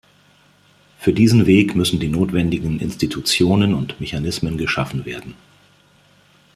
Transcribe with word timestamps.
Für 0.97 1.13
diesen 1.13 1.45
Weg 1.45 1.75
müssen 1.75 1.99
die 1.99 2.07
notwendigen 2.07 2.79
Institutionen 2.79 3.75
und 3.75 3.99
Mechanismen 4.01 4.57
geschaffen 4.57 5.05
werden. 5.05 5.35